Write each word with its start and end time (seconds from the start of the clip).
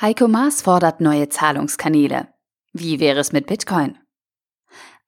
Heiko 0.00 0.28
Maas 0.28 0.62
fordert 0.62 1.00
neue 1.00 1.28
Zahlungskanäle. 1.28 2.28
Wie 2.72 3.00
wäre 3.00 3.18
es 3.18 3.32
mit 3.32 3.48
Bitcoin? 3.48 3.98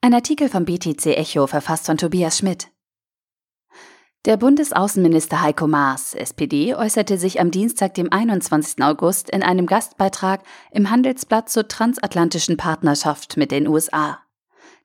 Ein 0.00 0.14
Artikel 0.14 0.48
vom 0.48 0.64
BTC 0.64 1.16
Echo 1.16 1.46
verfasst 1.46 1.86
von 1.86 1.96
Tobias 1.96 2.38
Schmidt. 2.38 2.72
Der 4.24 4.36
Bundesaußenminister 4.36 5.42
Heiko 5.42 5.68
Maas, 5.68 6.14
SPD, 6.14 6.74
äußerte 6.74 7.18
sich 7.18 7.38
am 7.38 7.52
Dienstag, 7.52 7.94
dem 7.94 8.12
21. 8.12 8.82
August, 8.82 9.30
in 9.30 9.44
einem 9.44 9.66
Gastbeitrag 9.66 10.42
im 10.72 10.90
Handelsblatt 10.90 11.48
zur 11.48 11.68
transatlantischen 11.68 12.56
Partnerschaft 12.56 13.36
mit 13.36 13.52
den 13.52 13.68
USA. 13.68 14.18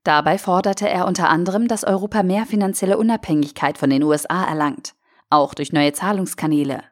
Dabei 0.03 0.37
forderte 0.37 0.87
er 0.87 1.07
unter 1.07 1.29
anderem, 1.29 1.67
dass 1.67 1.83
Europa 1.83 2.21
mehr 2.21 2.45
finanzielle 2.45 2.99
Unabhängigkeit 2.99 3.79
von 3.79 3.89
den 3.89 4.03
USA 4.03 4.45
erlangt, 4.45 4.93
auch 5.31 5.55
durch 5.55 5.73
neue 5.73 5.93
Zahlungskanäle. 5.93 6.83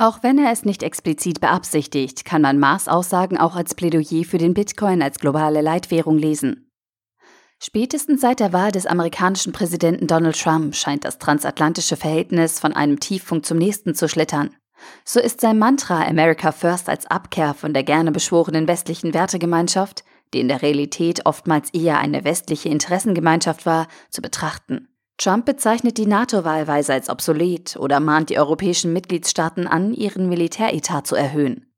Auch 0.00 0.22
wenn 0.22 0.38
er 0.38 0.50
es 0.50 0.64
nicht 0.64 0.82
explizit 0.82 1.42
beabsichtigt, 1.42 2.24
kann 2.24 2.40
man 2.40 2.58
Maas 2.58 2.88
Aussagen 2.88 3.36
auch 3.36 3.54
als 3.54 3.74
Plädoyer 3.74 4.24
für 4.24 4.38
den 4.38 4.54
Bitcoin 4.54 5.02
als 5.02 5.18
globale 5.18 5.60
Leitwährung 5.60 6.16
lesen. 6.16 6.70
Spätestens 7.62 8.22
seit 8.22 8.40
der 8.40 8.54
Wahl 8.54 8.72
des 8.72 8.86
amerikanischen 8.86 9.52
Präsidenten 9.52 10.06
Donald 10.06 10.40
Trump 10.40 10.74
scheint 10.74 11.04
das 11.04 11.18
transatlantische 11.18 11.98
Verhältnis 11.98 12.58
von 12.58 12.72
einem 12.72 12.98
Tiefpunkt 12.98 13.44
zum 13.44 13.58
nächsten 13.58 13.94
zu 13.94 14.08
schlittern. 14.08 14.56
So 15.04 15.20
ist 15.20 15.42
sein 15.42 15.58
Mantra 15.58 16.06
America 16.06 16.50
First 16.50 16.88
als 16.88 17.04
Abkehr 17.04 17.52
von 17.52 17.74
der 17.74 17.82
gerne 17.82 18.10
beschworenen 18.10 18.68
westlichen 18.68 19.12
Wertegemeinschaft, 19.12 20.02
die 20.32 20.40
in 20.40 20.48
der 20.48 20.62
Realität 20.62 21.26
oftmals 21.26 21.74
eher 21.74 21.98
eine 21.98 22.24
westliche 22.24 22.70
Interessengemeinschaft 22.70 23.66
war, 23.66 23.86
zu 24.08 24.22
betrachten. 24.22 24.88
Trump 25.20 25.44
bezeichnet 25.44 25.98
die 25.98 26.06
NATO 26.06 26.44
wahlweise 26.44 26.94
als 26.94 27.10
obsolet 27.10 27.76
oder 27.76 28.00
mahnt 28.00 28.30
die 28.30 28.38
europäischen 28.38 28.94
Mitgliedstaaten 28.94 29.66
an, 29.66 29.92
ihren 29.92 30.30
Militäretat 30.30 31.06
zu 31.06 31.14
erhöhen. 31.14 31.70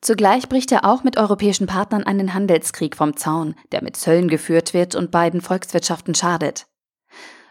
Zugleich 0.00 0.48
bricht 0.48 0.72
er 0.72 0.86
auch 0.86 1.04
mit 1.04 1.18
europäischen 1.18 1.66
Partnern 1.66 2.04
einen 2.04 2.32
Handelskrieg 2.32 2.96
vom 2.96 3.14
Zaun, 3.14 3.56
der 3.72 3.84
mit 3.84 3.96
Zöllen 3.96 4.28
geführt 4.28 4.72
wird 4.72 4.94
und 4.94 5.10
beiden 5.10 5.42
Volkswirtschaften 5.42 6.14
schadet. 6.14 6.66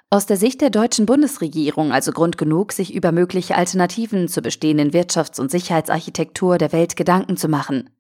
Aus 0.09 0.25
der 0.25 0.37
Sicht 0.37 0.59
der 0.59 0.71
deutschen 0.71 1.05
Bundesregierung 1.05 1.91
also 1.91 2.13
Grund 2.13 2.39
genug, 2.39 2.71
sich 2.71 2.95
über 2.95 3.11
mögliche 3.11 3.57
Alternativen 3.57 4.29
zur 4.29 4.41
bestehenden 4.41 4.89
Wirtschafts- 4.89 5.39
und 5.39 5.51
Sicherheitsarchitektur 5.51 6.57
der 6.57 6.71
Welt 6.71 6.95
Gedanken 6.95 7.37
zu 7.37 7.47
machen. 7.47 7.91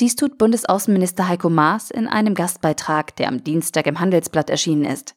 Dies 0.00 0.16
tut 0.16 0.36
Bundesaußenminister 0.36 1.28
Heiko 1.28 1.48
Maas 1.48 1.90
in 1.90 2.08
einem 2.08 2.34
Gastbeitrag, 2.34 3.16
der 3.16 3.28
am 3.28 3.42
Dienstag 3.42 3.86
im 3.86 4.00
Handelsblatt 4.00 4.50
erschienen 4.50 4.84
ist. 4.84 5.14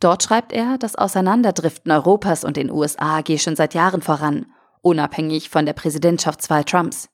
Dort 0.00 0.22
schreibt 0.22 0.52
er, 0.52 0.78
das 0.78 0.96
Auseinanderdriften 0.96 1.92
Europas 1.92 2.44
und 2.44 2.56
den 2.56 2.70
USA 2.70 3.20
gehe 3.20 3.38
schon 3.38 3.56
seit 3.56 3.74
Jahren 3.74 4.02
voran, 4.02 4.46
unabhängig 4.82 5.50
von 5.50 5.66
der 5.66 5.74
Präsidentschaftswahl 5.74 6.64
Trumps. 6.64 7.08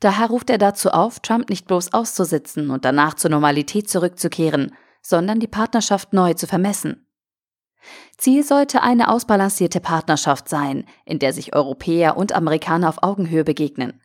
Daher 0.00 0.28
ruft 0.28 0.50
er 0.50 0.58
dazu 0.58 0.90
auf, 0.90 1.20
Trump 1.20 1.50
nicht 1.50 1.66
bloß 1.66 1.92
auszusitzen 1.92 2.70
und 2.70 2.84
danach 2.84 3.14
zur 3.14 3.30
Normalität 3.30 3.88
zurückzukehren, 3.88 4.74
sondern 5.02 5.38
die 5.38 5.46
Partnerschaft 5.46 6.12
neu 6.12 6.34
zu 6.34 6.46
vermessen. 6.46 7.06
Ziel 8.16 8.42
sollte 8.42 8.82
eine 8.82 9.08
ausbalancierte 9.08 9.80
Partnerschaft 9.80 10.48
sein, 10.48 10.86
in 11.04 11.18
der 11.18 11.32
sich 11.32 11.54
Europäer 11.54 12.16
und 12.16 12.32
Amerikaner 12.32 12.88
auf 12.88 13.02
Augenhöhe 13.02 13.44
begegnen. 13.44 14.00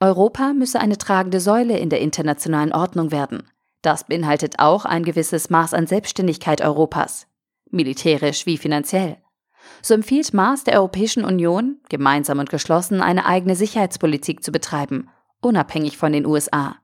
Europa 0.00 0.52
müsse 0.52 0.80
eine 0.80 0.98
tragende 0.98 1.40
Säule 1.40 1.78
in 1.78 1.88
der 1.88 2.00
internationalen 2.00 2.72
Ordnung 2.72 3.10
werden. 3.10 3.48
Das 3.86 4.02
beinhaltet 4.02 4.58
auch 4.58 4.84
ein 4.84 5.04
gewisses 5.04 5.48
Maß 5.48 5.72
an 5.72 5.86
Selbstständigkeit 5.86 6.60
Europas, 6.60 7.28
militärisch 7.70 8.44
wie 8.44 8.58
finanziell. 8.58 9.18
So 9.80 9.94
empfiehlt 9.94 10.34
Maas 10.34 10.64
der 10.64 10.74
Europäischen 10.74 11.24
Union, 11.24 11.78
gemeinsam 11.88 12.40
und 12.40 12.50
geschlossen 12.50 13.00
eine 13.00 13.26
eigene 13.26 13.54
Sicherheitspolitik 13.54 14.42
zu 14.42 14.50
betreiben, 14.50 15.08
unabhängig 15.40 15.98
von 15.98 16.12
den 16.12 16.26
USA. 16.26 16.78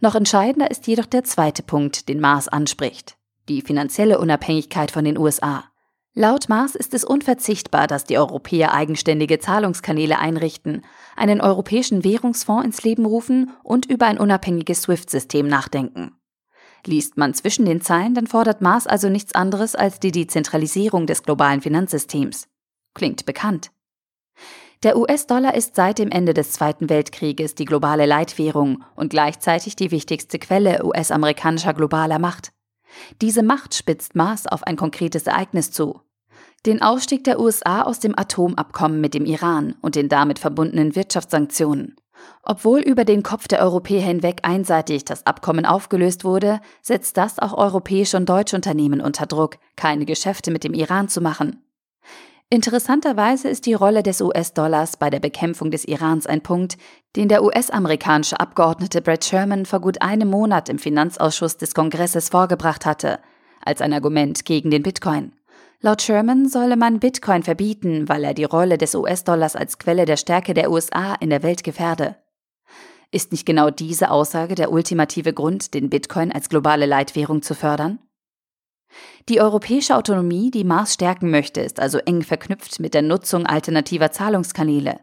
Noch 0.00 0.16
entscheidender 0.16 0.72
ist 0.72 0.88
jedoch 0.88 1.06
der 1.06 1.22
zweite 1.22 1.62
Punkt, 1.62 2.08
den 2.08 2.18
Maas 2.18 2.48
anspricht, 2.48 3.16
die 3.48 3.62
finanzielle 3.62 4.18
Unabhängigkeit 4.18 4.90
von 4.90 5.04
den 5.04 5.16
USA. 5.16 5.66
Laut 6.14 6.50
Maas 6.50 6.74
ist 6.74 6.92
es 6.92 7.04
unverzichtbar, 7.04 7.86
dass 7.86 8.04
die 8.04 8.18
Europäer 8.18 8.74
eigenständige 8.74 9.38
Zahlungskanäle 9.38 10.18
einrichten, 10.18 10.82
einen 11.16 11.40
europäischen 11.40 12.04
Währungsfonds 12.04 12.66
ins 12.66 12.82
Leben 12.82 13.06
rufen 13.06 13.50
und 13.62 13.86
über 13.86 14.06
ein 14.06 14.18
unabhängiges 14.18 14.82
SWIFT-System 14.82 15.48
nachdenken. 15.48 16.12
Liest 16.84 17.16
man 17.16 17.32
zwischen 17.32 17.64
den 17.64 17.80
Zeilen, 17.80 18.14
dann 18.14 18.26
fordert 18.26 18.60
Maas 18.60 18.86
also 18.86 19.08
nichts 19.08 19.34
anderes 19.34 19.74
als 19.74 20.00
die 20.00 20.12
Dezentralisierung 20.12 21.06
des 21.06 21.22
globalen 21.22 21.62
Finanzsystems. 21.62 22.46
Klingt 22.92 23.24
bekannt. 23.24 23.70
Der 24.82 24.98
US-Dollar 24.98 25.54
ist 25.54 25.76
seit 25.76 25.98
dem 25.98 26.10
Ende 26.10 26.34
des 26.34 26.52
Zweiten 26.52 26.90
Weltkrieges 26.90 27.54
die 27.54 27.64
globale 27.64 28.04
Leitwährung 28.04 28.84
und 28.96 29.10
gleichzeitig 29.10 29.76
die 29.76 29.90
wichtigste 29.90 30.38
Quelle 30.38 30.84
US-amerikanischer 30.84 31.72
globaler 31.72 32.18
Macht. 32.18 32.52
Diese 33.20 33.42
Macht 33.42 33.74
spitzt 33.74 34.14
Maß 34.14 34.46
auf 34.46 34.64
ein 34.64 34.76
konkretes 34.76 35.26
Ereignis 35.26 35.70
zu. 35.70 36.00
Den 36.64 36.80
Ausstieg 36.80 37.24
der 37.24 37.40
USA 37.40 37.82
aus 37.82 37.98
dem 37.98 38.16
Atomabkommen 38.16 39.00
mit 39.00 39.14
dem 39.14 39.24
Iran 39.24 39.74
und 39.80 39.96
den 39.96 40.08
damit 40.08 40.38
verbundenen 40.38 40.94
Wirtschaftssanktionen. 40.94 41.96
Obwohl 42.44 42.80
über 42.80 43.04
den 43.04 43.22
Kopf 43.22 43.48
der 43.48 43.60
Europäer 43.60 44.02
hinweg 44.02 44.40
einseitig 44.42 45.04
das 45.04 45.26
Abkommen 45.26 45.66
aufgelöst 45.66 46.24
wurde, 46.24 46.60
setzt 46.80 47.16
das 47.16 47.38
auch 47.38 47.52
europäische 47.52 48.16
und 48.16 48.28
deutsche 48.28 48.56
Unternehmen 48.56 49.00
unter 49.00 49.26
Druck, 49.26 49.58
keine 49.76 50.04
Geschäfte 50.04 50.50
mit 50.50 50.62
dem 50.62 50.74
Iran 50.74 51.08
zu 51.08 51.20
machen. 51.20 51.62
Interessanterweise 52.52 53.48
ist 53.48 53.64
die 53.64 53.72
Rolle 53.72 54.02
des 54.02 54.20
US-Dollars 54.20 54.98
bei 54.98 55.08
der 55.08 55.20
Bekämpfung 55.20 55.70
des 55.70 55.86
Irans 55.88 56.26
ein 56.26 56.42
Punkt, 56.42 56.76
den 57.16 57.28
der 57.30 57.42
US-amerikanische 57.42 58.38
Abgeordnete 58.38 59.00
Brad 59.00 59.24
Sherman 59.24 59.64
vor 59.64 59.80
gut 59.80 60.02
einem 60.02 60.28
Monat 60.28 60.68
im 60.68 60.78
Finanzausschuss 60.78 61.56
des 61.56 61.72
Kongresses 61.72 62.28
vorgebracht 62.28 62.84
hatte, 62.84 63.20
als 63.64 63.80
ein 63.80 63.94
Argument 63.94 64.44
gegen 64.44 64.70
den 64.70 64.82
Bitcoin. 64.82 65.32
Laut 65.80 66.02
Sherman 66.02 66.46
solle 66.46 66.76
man 66.76 67.00
Bitcoin 67.00 67.42
verbieten, 67.42 68.10
weil 68.10 68.22
er 68.22 68.34
die 68.34 68.44
Rolle 68.44 68.76
des 68.76 68.94
US-Dollars 68.94 69.56
als 69.56 69.78
Quelle 69.78 70.04
der 70.04 70.18
Stärke 70.18 70.52
der 70.52 70.70
USA 70.70 71.14
in 71.20 71.30
der 71.30 71.42
Welt 71.42 71.64
gefährde. 71.64 72.16
Ist 73.10 73.32
nicht 73.32 73.46
genau 73.46 73.70
diese 73.70 74.10
Aussage 74.10 74.56
der 74.56 74.70
ultimative 74.70 75.32
Grund, 75.32 75.72
den 75.72 75.88
Bitcoin 75.88 76.30
als 76.30 76.50
globale 76.50 76.84
Leitwährung 76.84 77.40
zu 77.40 77.54
fördern? 77.54 77.98
Die 79.28 79.40
europäische 79.40 79.96
Autonomie, 79.96 80.50
die 80.50 80.64
Mars 80.64 80.94
stärken 80.94 81.30
möchte, 81.30 81.60
ist 81.60 81.80
also 81.80 81.98
eng 81.98 82.22
verknüpft 82.22 82.80
mit 82.80 82.94
der 82.94 83.02
Nutzung 83.02 83.46
alternativer 83.46 84.10
Zahlungskanäle. 84.10 85.00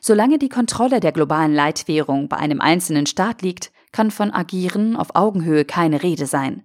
Solange 0.00 0.38
die 0.38 0.48
Kontrolle 0.48 1.00
der 1.00 1.12
globalen 1.12 1.54
Leitwährung 1.54 2.28
bei 2.28 2.36
einem 2.36 2.60
einzelnen 2.60 3.06
Staat 3.06 3.42
liegt, 3.42 3.72
kann 3.92 4.10
von 4.10 4.32
Agieren 4.32 4.96
auf 4.96 5.14
Augenhöhe 5.14 5.64
keine 5.64 6.02
Rede 6.02 6.26
sein. 6.26 6.64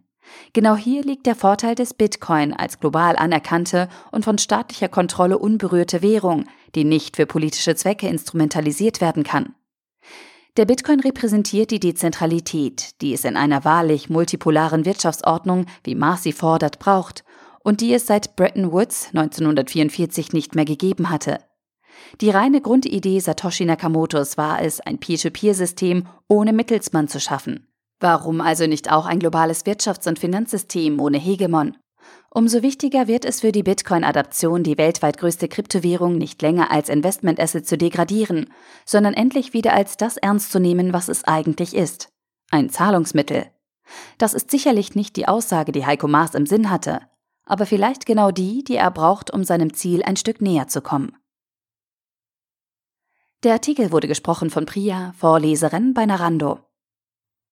Genau 0.54 0.76
hier 0.76 1.04
liegt 1.04 1.26
der 1.26 1.36
Vorteil 1.36 1.76
des 1.76 1.94
Bitcoin 1.94 2.54
als 2.54 2.80
global 2.80 3.16
anerkannte 3.16 3.88
und 4.12 4.26
von 4.26 4.38
staatlicher 4.38 4.90
Kontrolle 4.90 5.38
unberührte 5.38 6.02
Währung, 6.02 6.46
die 6.76 6.84
nicht 6.84 7.16
für 7.16 7.26
politische 7.26 7.76
Zwecke 7.76 8.08
instrumentalisiert 8.08 9.02
werden 9.02 9.24
kann. 9.24 9.56
Der 10.58 10.66
Bitcoin 10.66 11.00
repräsentiert 11.00 11.72
die 11.72 11.80
Dezentralität, 11.80 13.02
die 13.02 13.14
es 13.14 13.24
in 13.24 13.38
einer 13.38 13.64
wahrlich 13.64 14.10
multipolaren 14.10 14.86
Wirtschaftsordnung, 14.86 15.66
wie 15.84 15.96
Marcy 15.96 16.34
fordert, 16.34 16.80
braucht 16.80 17.24
und 17.64 17.82
die 17.82 17.94
es 17.94 18.08
seit 18.08 18.36
Bretton 18.36 18.72
Woods 18.72 19.08
1944 19.14 20.34
nicht 20.34 20.56
mehr 20.56 20.66
gegeben 20.66 21.10
hatte. 21.10 21.40
Die 22.22 22.30
reine 22.30 22.62
Grundidee 22.62 23.20
Satoshi 23.20 23.66
Nakamotos 23.66 24.38
war 24.38 24.62
es, 24.62 24.80
ein 24.80 25.00
Peer-to-Peer-System 25.00 26.08
ohne 26.28 26.54
Mittelsmann 26.54 27.08
zu 27.08 27.20
schaffen. 27.20 27.68
Warum 28.00 28.42
also 28.42 28.66
nicht 28.66 28.92
auch 28.92 29.06
ein 29.06 29.20
globales 29.20 29.66
Wirtschafts- 29.66 30.08
und 30.08 30.20
Finanzsystem 30.20 31.00
ohne 31.00 31.18
Hegemon? 31.18 31.76
Umso 32.32 32.62
wichtiger 32.62 33.08
wird 33.08 33.26
es 33.26 33.42
für 33.42 33.52
die 33.52 33.64
Bitcoin-Adaption, 33.64 34.64
die 34.64 34.78
weltweit 34.78 35.18
größte 35.18 35.48
Kryptowährung 35.48 36.18
nicht 36.18 36.42
länger 36.42 36.70
als 36.72 36.90
Investment-Asset 36.90 37.68
zu 37.68 37.78
degradieren, 37.78 38.54
sondern 38.86 39.16
endlich 39.16 39.54
wieder 39.54 39.74
als 39.74 39.98
das 39.98 40.18
ernst 40.18 40.52
zu 40.52 40.60
nehmen, 40.60 40.94
was 40.94 41.10
es 41.10 41.24
eigentlich 41.24 41.76
ist. 41.76 42.10
Ein 42.52 42.70
Zahlungsmittel. 42.70 43.48
Das 44.20 44.36
ist 44.36 44.52
sicherlich 44.52 44.94
nicht 44.94 45.16
die 45.16 45.28
Aussage, 45.28 45.72
die 45.72 45.86
Heiko 45.86 46.08
Maas 46.08 46.36
im 46.36 46.46
Sinn 46.46 46.70
hatte, 46.70 47.02
aber 47.46 47.66
vielleicht 47.66 48.06
genau 48.06 48.30
die, 48.30 48.64
die 48.64 48.76
er 48.76 48.92
braucht, 48.92 49.32
um 49.32 49.44
seinem 49.44 49.74
Ziel 49.74 50.04
ein 50.04 50.16
Stück 50.16 50.40
näher 50.40 50.68
zu 50.68 50.82
kommen. 50.82 51.18
Der 53.44 53.54
Artikel 53.54 53.92
wurde 53.92 54.08
gesprochen 54.08 54.50
von 54.50 54.66
Priya, 54.66 55.14
Vorleserin 55.18 55.94
bei 55.94 56.06
Narando. 56.06 56.60